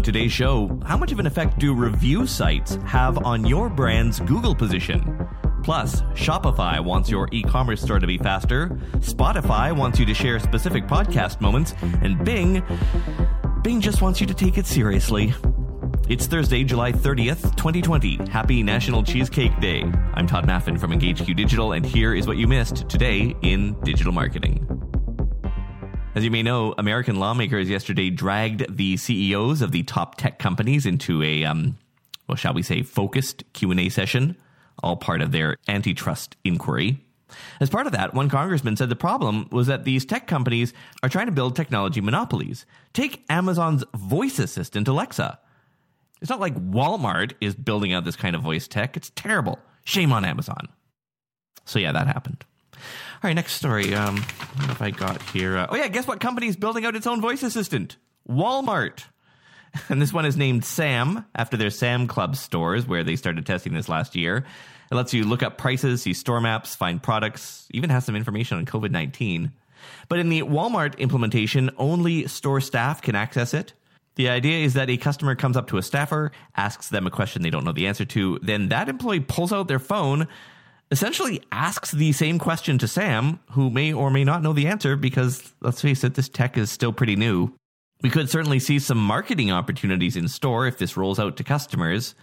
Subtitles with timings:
[0.00, 4.18] On today's show, how much of an effect do review sites have on your brand's
[4.18, 5.28] Google position?
[5.62, 8.68] Plus, Shopify wants your e commerce store to be faster,
[9.00, 12.62] Spotify wants you to share specific podcast moments, and Bing.
[13.60, 15.34] Bing just wants you to take it seriously.
[16.08, 18.26] It's Thursday, July 30th, 2020.
[18.30, 19.82] Happy National Cheesecake Day.
[20.14, 24.14] I'm Todd Maffin from EngageQ Digital, and here is what you missed today in digital
[24.14, 24.79] marketing.
[26.12, 30.84] As you may know, American lawmakers yesterday dragged the CEOs of the top tech companies
[30.84, 31.78] into a, um,
[32.26, 34.36] well, shall we say, focused Q&A session,
[34.82, 36.98] all part of their antitrust inquiry.
[37.60, 40.72] As part of that, one congressman said the problem was that these tech companies
[41.04, 42.66] are trying to build technology monopolies.
[42.92, 45.38] Take Amazon's voice assistant, Alexa.
[46.20, 48.96] It's not like Walmart is building out this kind of voice tech.
[48.96, 49.60] It's terrible.
[49.84, 50.68] Shame on Amazon.
[51.66, 52.44] So, yeah, that happened.
[53.22, 53.94] All right, next story.
[53.94, 55.58] Um, what have I got here?
[55.58, 57.96] Uh, oh yeah, guess what company is building out its own voice assistant?
[58.28, 59.04] Walmart.
[59.88, 63.72] And this one is named Sam after their Sam Club stores where they started testing
[63.72, 64.44] this last year.
[64.90, 68.58] It lets you look up prices, see store maps, find products, even has some information
[68.58, 69.52] on COVID 19.
[70.08, 73.74] But in the Walmart implementation, only store staff can access it.
[74.16, 77.42] The idea is that a customer comes up to a staffer, asks them a question
[77.42, 80.26] they don't know the answer to, then that employee pulls out their phone,
[80.90, 84.96] essentially asks the same question to Sam, who may or may not know the answer
[84.96, 87.54] because, let's face it, this tech is still pretty new.
[88.02, 92.14] We could certainly see some marketing opportunities in store if this rolls out to customers,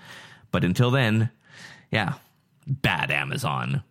[0.51, 1.29] but until then,
[1.91, 2.13] yeah,
[2.65, 3.83] bad Amazon.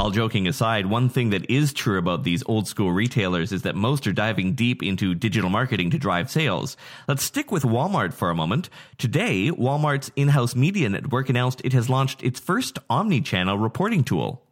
[0.00, 3.76] All joking aside, one thing that is true about these old school retailers is that
[3.76, 6.78] most are diving deep into digital marketing to drive sales.
[7.06, 8.70] Let's stick with Walmart for a moment.
[8.96, 14.42] Today, Walmart's in-house media network announced it has launched its first omni-channel reporting tool.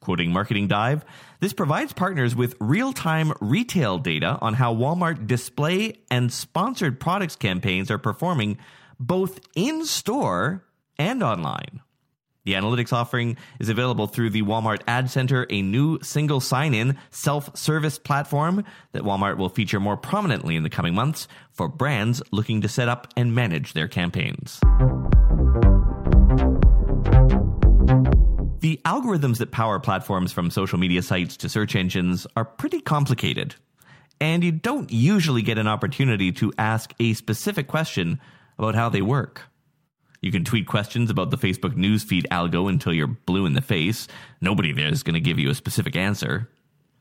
[0.00, 1.04] Quoting Marketing Dive,
[1.38, 7.90] this provides partners with real-time retail data on how Walmart display and sponsored products campaigns
[7.90, 8.56] are performing
[8.98, 10.64] both in store
[10.98, 11.82] and online.
[12.44, 16.98] The analytics offering is available through the Walmart Ad Center, a new single sign in
[17.10, 22.22] self service platform that Walmart will feature more prominently in the coming months for brands
[22.32, 24.60] looking to set up and manage their campaigns.
[28.60, 33.54] The algorithms that power platforms from social media sites to search engines are pretty complicated.
[34.20, 38.20] And you don't usually get an opportunity to ask a specific question
[38.58, 39.42] about how they work.
[40.24, 44.08] You can tweet questions about the Facebook newsfeed algo until you're blue in the face.
[44.40, 46.48] Nobody there is going to give you a specific answer.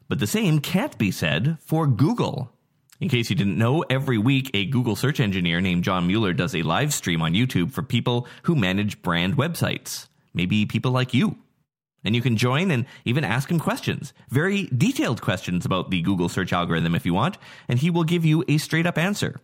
[0.09, 2.51] But the same can't be said for Google.
[3.00, 6.53] In case you didn't know, every week a Google search engineer named John Mueller does
[6.53, 10.09] a live stream on YouTube for people who manage brand websites.
[10.34, 11.38] Maybe people like you.
[12.03, 16.28] And you can join and even ask him questions, very detailed questions about the Google
[16.28, 17.38] search algorithm if you want,
[17.69, 19.40] and he will give you a straight up answer.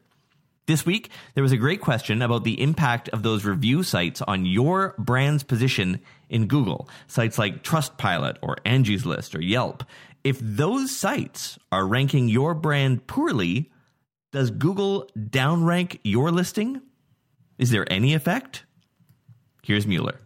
[0.69, 4.46] This week, there was a great question about the impact of those review sites on
[4.46, 6.00] your brand's position
[6.30, 6.88] in Google.
[7.07, 9.84] Sites like Trustpilot or Angie's List or Yelp.
[10.24, 13.72] If those sites are ranking your brand poorly,
[14.31, 16.84] does Google downrank your listing?
[17.58, 18.63] Is there any effect?
[19.63, 20.22] Here's Mueller.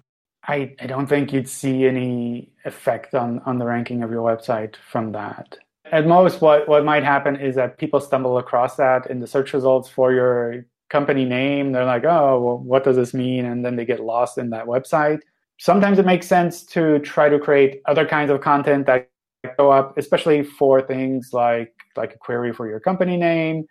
[0.45, 4.75] I, I don't think you'd see any effect on, on the ranking of your website
[4.75, 5.57] from that
[5.91, 9.53] at most, what, what might happen is that people stumble across that in the search
[9.53, 11.71] results for your company name.
[11.71, 13.45] They're like, oh, well, what does this mean?
[13.45, 15.19] And then they get lost in that website.
[15.59, 19.09] Sometimes it makes sense to try to create other kinds of content that
[19.57, 23.65] go up, especially for things like like a query for your company name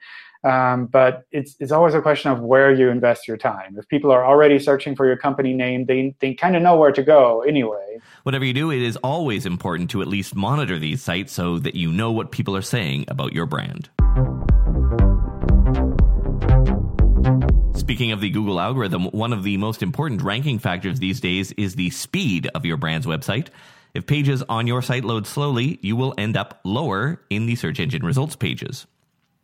[0.44, 3.76] um, but it's, it's always a question of where you invest your time.
[3.78, 6.92] If people are already searching for your company name, they, they kind of know where
[6.92, 7.98] to go anyway.
[8.24, 11.74] Whatever you do, it is always important to at least monitor these sites so that
[11.74, 13.88] you know what people are saying about your brand.
[17.74, 21.74] Speaking of the Google algorithm, one of the most important ranking factors these days is
[21.74, 23.48] the speed of your brand's website.
[23.94, 27.78] If pages on your site load slowly, you will end up lower in the search
[27.78, 28.86] engine results pages.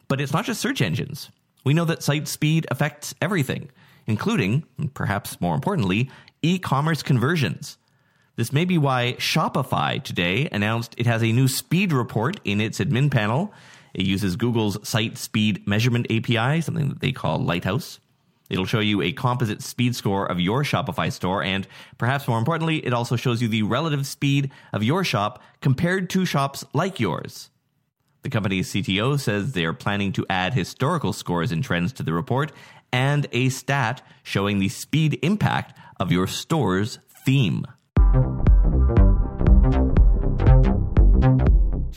[0.08, 1.30] But it's not just search engines.
[1.64, 3.70] We know that site speed affects everything,
[4.06, 6.10] including, and perhaps more importantly,
[6.42, 7.76] e commerce conversions.
[8.36, 12.78] This may be why Shopify today announced it has a new speed report in its
[12.78, 13.52] admin panel.
[13.94, 17.98] It uses Google's Site Speed Measurement API, something that they call Lighthouse.
[18.48, 21.66] It'll show you a composite speed score of your Shopify store, and
[21.98, 26.24] perhaps more importantly, it also shows you the relative speed of your shop compared to
[26.24, 27.50] shops like yours.
[28.28, 32.12] The company's CTO says they are planning to add historical scores and trends to the
[32.12, 32.52] report
[32.92, 37.64] and a stat showing the speed impact of your store's theme.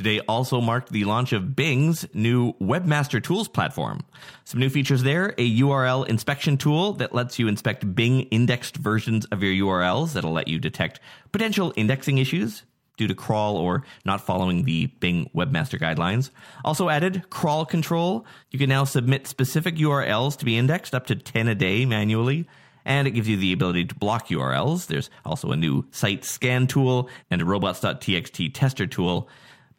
[0.01, 3.99] today also marked the launch of Bing's new Webmaster Tools platform.
[4.45, 9.25] Some new features there a URL inspection tool that lets you inspect Bing indexed versions
[9.25, 10.99] of your URLs that'll let you detect
[11.31, 12.63] potential indexing issues
[12.97, 16.29] due to crawl or not following the Bing Webmaster guidelines.
[16.63, 18.25] Also added crawl control.
[18.51, 22.47] You can now submit specific URLs to be indexed up to 10 a day manually.
[22.83, 24.87] And it gives you the ability to block URLs.
[24.87, 29.29] There's also a new site scan tool and a robots.txt tester tool.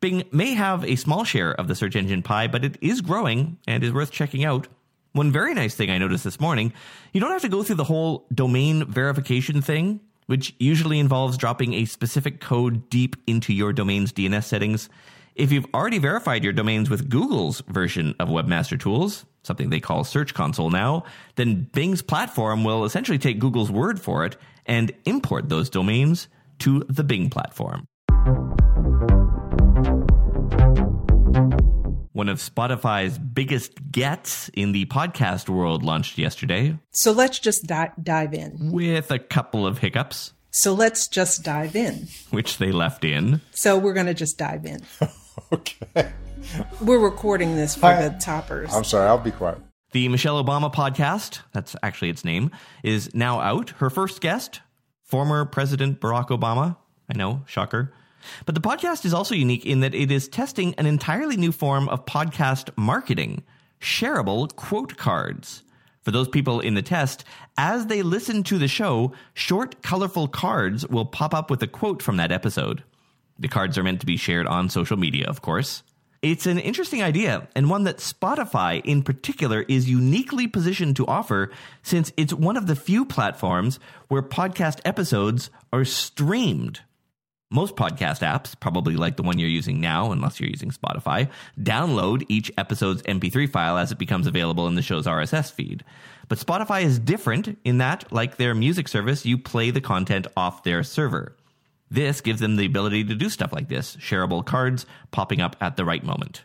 [0.01, 3.59] Bing may have a small share of the search engine pie, but it is growing
[3.67, 4.69] and is worth checking out.
[5.13, 6.73] One very nice thing I noticed this morning
[7.13, 11.75] you don't have to go through the whole domain verification thing which usually involves dropping
[11.75, 14.89] a specific code deep into your domain's DNS settings.
[15.35, 20.05] If you've already verified your domains with Google's version of Webmaster Tools, something they call
[20.05, 21.05] Search Console now,
[21.37, 24.37] then Bing's platform will essentially take Google's word for it
[24.67, 26.29] and import those domains
[26.61, 27.87] to the Bing platform.
[32.13, 36.79] One of Spotify's biggest gets in the podcast world launched yesterday.
[36.91, 38.71] So let's just di- dive in.
[38.71, 40.35] With a couple of hiccups.
[40.51, 42.09] So let's just dive in.
[42.31, 43.41] Which they left in.
[43.53, 44.83] So we're going to just dive in.
[45.53, 46.13] okay.
[46.83, 48.09] We're recording this for Hi.
[48.09, 48.75] the toppers.
[48.75, 49.59] I'm sorry, I'll be quiet.
[49.93, 52.51] The Michelle Obama podcast, that's actually its name,
[52.83, 53.71] is now out.
[53.79, 54.61] Her first guest,
[55.03, 56.77] former President Barack Obama.
[57.09, 57.95] I know, shocker.
[58.47, 61.89] But the podcast is also unique in that it is testing an entirely new form
[61.89, 63.43] of podcast marketing
[63.81, 65.65] shareable quote cards.
[66.03, 67.25] For those people in the test,
[67.57, 72.03] as they listen to the show, short, colorful cards will pop up with a quote
[72.03, 72.83] from that episode.
[73.39, 75.83] The cards are meant to be shared on social media, of course.
[76.21, 81.51] It's an interesting idea, and one that Spotify in particular is uniquely positioned to offer
[81.83, 86.81] since it's one of the few platforms where podcast episodes are streamed
[87.53, 91.29] most podcast apps, probably like the one you're using now, unless you're using Spotify,
[91.61, 95.85] download each episode's MP3 file as it becomes available in the show's RSS feed.
[96.29, 100.65] But Spotify is different in that, like their music service, you play the content off
[100.65, 101.37] their server.
[101.91, 105.77] This gives them the ability to do stuff like this, shareable cards popping up at
[105.77, 106.43] the right moment.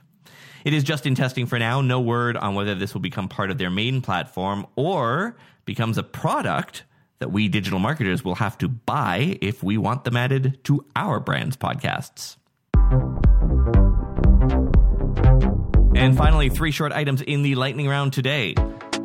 [0.65, 3.49] It is just in testing for now, no word on whether this will become part
[3.49, 6.83] of their main platform or becomes a product
[7.19, 11.19] that we digital marketers will have to buy if we want them added to our
[11.19, 12.37] brand's podcasts.
[15.95, 18.53] And finally, three short items in the lightning round today.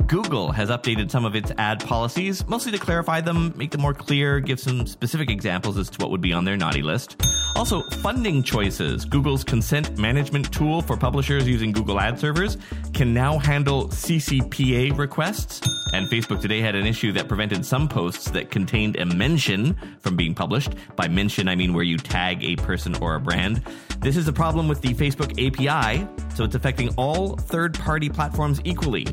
[0.07, 3.95] Google has updated some of its ad policies, mostly to clarify them, make them more
[3.95, 7.17] clear, give some specific examples as to what would be on their naughty list.
[7.55, 9.05] Also, funding choices.
[9.05, 12.57] Google's consent management tool for publishers using Google ad servers
[12.93, 15.61] can now handle CCPA requests.
[15.93, 20.17] And Facebook today had an issue that prevented some posts that contained a mention from
[20.17, 20.75] being published.
[20.97, 23.63] By mention, I mean where you tag a person or a brand.
[24.01, 28.61] This is a problem with the Facebook API, so it's affecting all third party platforms
[28.65, 29.07] equally.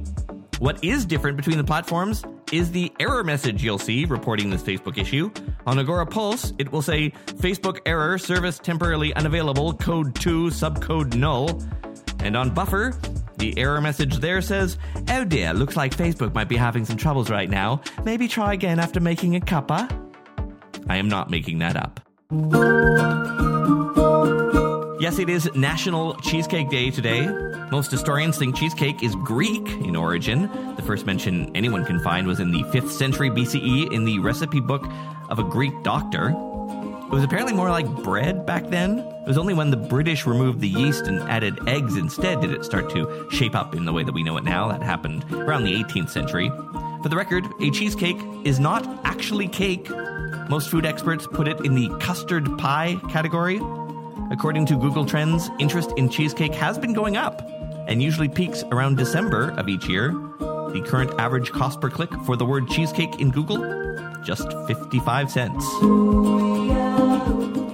[0.60, 4.98] What is different between the platforms is the error message you'll see reporting this Facebook
[4.98, 5.32] issue.
[5.66, 11.62] On Agora Pulse, it will say Facebook error, service temporarily unavailable, code 2, subcode null.
[12.20, 12.94] And on Buffer,
[13.38, 14.78] the error message there says,
[15.10, 17.82] Oh dear, looks like Facebook might be having some troubles right now.
[18.04, 19.90] Maybe try again after making a cuppa.
[20.88, 22.00] I am not making that up.
[25.00, 27.28] Yes, it is National Cheesecake Day today.
[27.72, 30.50] Most historians think cheesecake is Greek in origin.
[30.76, 34.60] The first mention anyone can find was in the 5th century BCE in the recipe
[34.60, 34.88] book
[35.30, 36.30] of a Greek doctor.
[36.30, 38.98] It was apparently more like bread back then.
[39.00, 42.66] It was only when the British removed the yeast and added eggs instead did it
[42.66, 44.68] start to shape up in the way that we know it now.
[44.68, 46.50] That happened around the 18th century.
[47.04, 49.88] For the record, a cheesecake is not actually cake.
[50.50, 53.62] Most food experts put it in the custard pie category.
[54.32, 57.59] According to Google Trends, interest in cheesecake has been going up
[57.90, 60.12] and usually peaks around December of each year.
[60.40, 63.58] The current average cost per click for the word cheesecake in Google,
[64.24, 65.66] just 55 cents.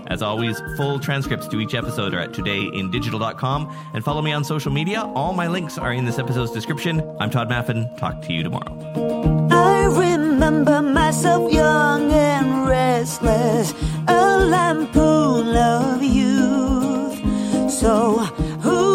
[0.07, 4.71] As always, full transcripts to each episode are at todayindigital.com and follow me on social
[4.71, 5.01] media.
[5.13, 7.03] All my links are in this episode's description.
[7.19, 7.97] I'm Todd Maffin.
[7.97, 9.49] Talk to you tomorrow.
[9.51, 13.73] I remember myself young and restless,
[14.07, 17.69] a lampoon of youth.
[17.69, 18.19] So,
[18.61, 18.94] who